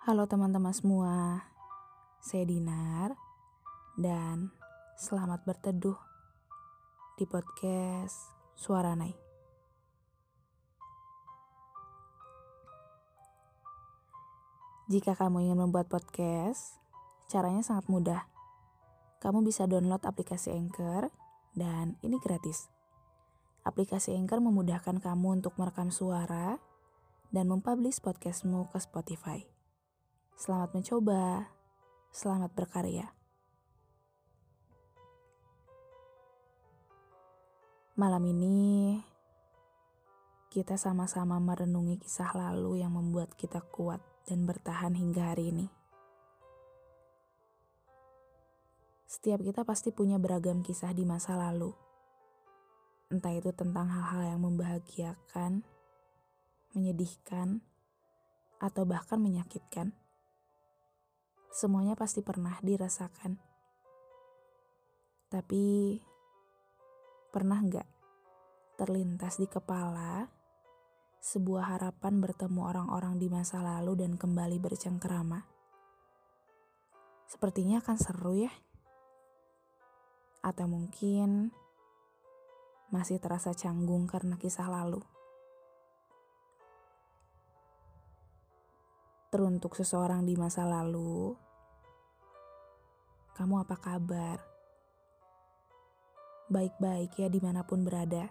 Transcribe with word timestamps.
Halo 0.00 0.24
teman-teman 0.24 0.72
semua, 0.72 1.44
saya 2.24 2.48
Dinar 2.48 3.20
dan 4.00 4.48
selamat 4.96 5.44
berteduh 5.44 6.00
di 7.20 7.28
podcast 7.28 8.32
Suara 8.56 8.96
Nai. 8.96 9.12
Jika 14.88 15.12
kamu 15.12 15.44
ingin 15.44 15.68
membuat 15.68 15.92
podcast, 15.92 16.80
caranya 17.28 17.60
sangat 17.60 17.84
mudah. 17.92 18.24
Kamu 19.20 19.44
bisa 19.44 19.68
download 19.68 20.00
aplikasi 20.08 20.48
Anchor 20.56 21.12
dan 21.52 22.00
ini 22.00 22.16
gratis. 22.24 22.72
Aplikasi 23.68 24.16
Anchor 24.16 24.40
memudahkan 24.40 24.96
kamu 24.96 25.44
untuk 25.44 25.60
merekam 25.60 25.92
suara 25.92 26.56
dan 27.28 27.52
mempublish 27.52 28.00
podcastmu 28.00 28.72
ke 28.72 28.80
Spotify. 28.80 29.59
Selamat 30.40 30.72
mencoba, 30.72 31.52
selamat 32.16 32.56
berkarya. 32.56 33.12
Malam 37.92 38.24
ini 38.24 38.96
kita 40.48 40.80
sama-sama 40.80 41.36
merenungi 41.36 42.00
kisah 42.00 42.32
lalu 42.32 42.80
yang 42.80 42.96
membuat 42.96 43.36
kita 43.36 43.60
kuat 43.60 44.00
dan 44.24 44.48
bertahan 44.48 44.96
hingga 44.96 45.36
hari 45.36 45.52
ini. 45.52 45.68
Setiap 49.12 49.44
kita 49.44 49.68
pasti 49.68 49.92
punya 49.92 50.16
beragam 50.16 50.64
kisah 50.64 50.96
di 50.96 51.04
masa 51.04 51.36
lalu. 51.36 51.76
Entah 53.12 53.36
itu 53.36 53.52
tentang 53.52 53.92
hal-hal 53.92 54.32
yang 54.32 54.40
membahagiakan, 54.40 55.60
menyedihkan, 56.72 57.60
atau 58.56 58.88
bahkan 58.88 59.20
menyakitkan. 59.20 59.92
Semuanya 61.50 61.98
pasti 61.98 62.22
pernah 62.22 62.54
dirasakan. 62.62 63.34
Tapi, 65.30 65.98
pernah 67.30 67.58
nggak 67.62 67.88
terlintas 68.78 69.38
di 69.38 69.46
kepala 69.46 70.26
sebuah 71.20 71.76
harapan 71.76 72.16
bertemu 72.16 72.64
orang-orang 72.64 73.20
di 73.20 73.28
masa 73.28 73.60
lalu 73.60 73.98
dan 73.98 74.16
kembali 74.16 74.56
bercengkerama? 74.56 75.44
Sepertinya 77.30 77.78
akan 77.78 77.96
seru 78.00 78.34
ya. 78.34 78.52
Atau 80.42 80.66
mungkin 80.66 81.54
masih 82.90 83.22
terasa 83.22 83.54
canggung 83.54 84.10
karena 84.10 84.34
kisah 84.34 84.66
lalu. 84.66 84.98
Teruntuk 89.30 89.78
seseorang 89.78 90.26
di 90.26 90.34
masa 90.34 90.66
lalu, 90.66 91.38
kamu 93.36 93.62
apa 93.62 93.76
kabar? 93.78 94.38
Baik-baik 96.50 97.14
ya 97.14 97.30
di 97.30 97.38
mana 97.38 97.62
pun 97.62 97.86
berada. 97.86 98.26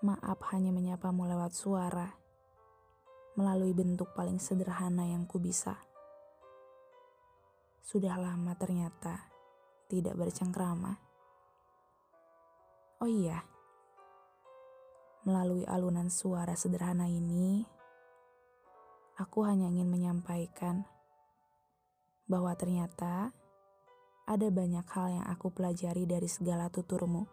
Maaf 0.00 0.40
hanya 0.54 0.70
menyapamu 0.70 1.26
lewat 1.26 1.52
suara, 1.52 2.08
melalui 3.34 3.74
bentuk 3.74 4.14
paling 4.14 4.38
sederhana 4.38 5.04
yang 5.10 5.26
ku 5.26 5.42
bisa. 5.42 5.76
Sudah 7.82 8.14
lama 8.14 8.54
ternyata 8.54 9.26
tidak 9.90 10.14
bercengkrama. 10.14 10.94
Oh 13.02 13.10
iya, 13.10 13.42
melalui 15.26 15.66
alunan 15.68 16.08
suara 16.08 16.56
sederhana 16.56 17.10
ini, 17.10 17.66
aku 19.18 19.44
hanya 19.44 19.68
ingin 19.68 19.90
menyampaikan 19.90 20.86
bahwa 22.30 22.54
ternyata 22.54 23.34
ada 24.30 24.48
banyak 24.54 24.86
hal 24.86 25.18
yang 25.18 25.26
aku 25.26 25.50
pelajari 25.50 26.06
dari 26.06 26.30
segala 26.30 26.70
tuturmu. 26.70 27.26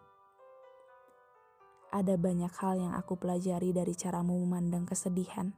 Ada 1.94 2.18
banyak 2.18 2.50
hal 2.58 2.74
yang 2.82 2.92
aku 2.98 3.14
pelajari 3.14 3.70
dari 3.70 3.94
caramu 3.94 4.34
memandang 4.42 4.82
kesedihan. 4.82 5.54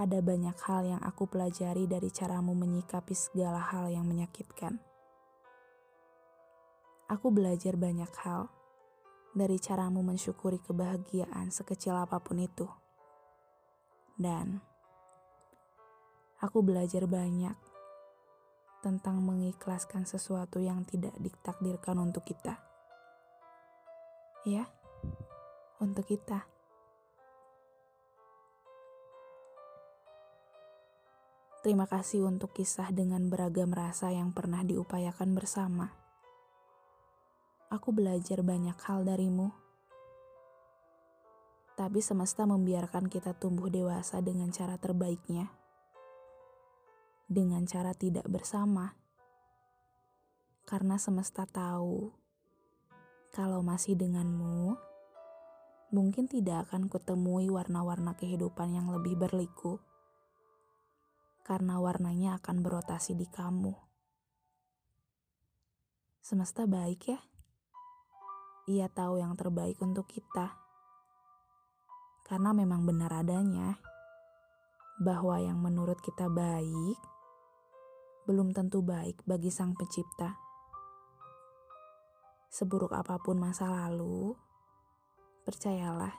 Ada 0.00 0.24
banyak 0.24 0.56
hal 0.64 0.82
yang 0.96 1.02
aku 1.04 1.28
pelajari 1.28 1.84
dari 1.84 2.08
caramu 2.08 2.56
menyikapi 2.56 3.12
segala 3.12 3.60
hal 3.60 3.92
yang 3.92 4.08
menyakitkan. 4.08 4.80
Aku 7.12 7.28
belajar 7.28 7.76
banyak 7.76 8.10
hal 8.24 8.48
dari 9.36 9.60
caramu 9.60 10.00
mensyukuri 10.00 10.56
kebahagiaan 10.64 11.52
sekecil 11.52 11.92
apa 11.92 12.16
pun 12.24 12.40
itu. 12.40 12.64
Dan 14.16 14.64
aku 16.38 16.62
belajar 16.62 17.06
banyak 17.10 17.54
tentang 18.78 19.18
mengikhlaskan 19.22 20.06
sesuatu 20.06 20.62
yang 20.62 20.86
tidak 20.86 21.14
ditakdirkan 21.18 21.98
untuk 21.98 22.22
kita. 22.22 22.62
Ya, 24.46 24.70
untuk 25.82 26.06
kita. 26.06 26.46
Terima 31.58 31.90
kasih 31.90 32.22
untuk 32.22 32.54
kisah 32.54 32.94
dengan 32.94 33.26
beragam 33.26 33.74
rasa 33.74 34.14
yang 34.14 34.30
pernah 34.30 34.62
diupayakan 34.62 35.34
bersama. 35.34 35.90
Aku 37.68 37.90
belajar 37.90 38.40
banyak 38.46 38.78
hal 38.78 39.04
darimu 39.04 39.68
tapi 41.78 42.02
semesta 42.02 42.42
membiarkan 42.42 43.06
kita 43.06 43.38
tumbuh 43.38 43.70
dewasa 43.70 44.18
dengan 44.18 44.50
cara 44.50 44.74
terbaiknya, 44.82 45.46
dengan 47.28 47.68
cara 47.68 47.92
tidak 47.92 48.24
bersama, 48.24 48.96
karena 50.64 50.96
semesta 50.96 51.44
tahu 51.44 52.08
kalau 53.36 53.60
masih 53.60 53.94
denganmu, 54.00 54.74
mungkin 55.92 56.24
tidak 56.24 56.68
akan 56.68 56.88
kutemui 56.88 57.52
warna-warna 57.52 58.16
kehidupan 58.16 58.72
yang 58.72 58.88
lebih 58.88 59.20
berliku, 59.20 59.76
karena 61.44 61.76
warnanya 61.76 62.40
akan 62.40 62.64
berotasi 62.64 63.12
di 63.12 63.28
kamu. 63.28 63.76
Semesta 66.24 66.64
baik 66.64 67.00
ya. 67.12 67.20
Ia 68.68 68.88
tahu 68.88 69.20
yang 69.20 69.32
terbaik 69.32 69.80
untuk 69.80 70.08
kita 70.08 70.68
karena 72.28 72.52
memang 72.52 72.84
benar 72.84 73.08
adanya 73.08 73.80
bahwa 75.00 75.40
yang 75.40 75.56
menurut 75.56 75.96
kita 76.04 76.28
baik 76.28 77.00
belum 78.28 78.52
tentu 78.52 78.84
baik 78.84 79.24
bagi 79.24 79.48
Sang 79.48 79.72
Pencipta. 79.72 80.36
Seburuk 82.52 82.92
apa 82.92 83.16
pun 83.16 83.40
masa 83.40 83.72
lalu, 83.72 84.36
percayalah, 85.48 86.12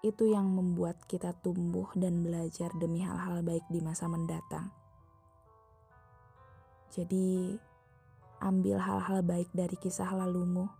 itu 0.00 0.32
yang 0.32 0.48
membuat 0.48 1.04
kita 1.04 1.36
tumbuh 1.44 1.92
dan 1.92 2.24
belajar 2.24 2.72
demi 2.80 3.04
hal-hal 3.04 3.44
baik 3.44 3.68
di 3.68 3.84
masa 3.84 4.08
mendatang. 4.08 4.72
Jadi, 6.88 7.52
ambil 8.40 8.80
hal-hal 8.80 9.20
baik 9.20 9.52
dari 9.52 9.76
kisah 9.76 10.08
lalumu 10.08 10.72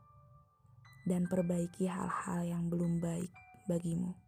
dan 1.05 1.29
perbaiki 1.29 1.85
hal-hal 1.85 2.49
yang 2.49 2.73
belum 2.73 2.97
baik 2.97 3.29
bagimu. 3.69 4.24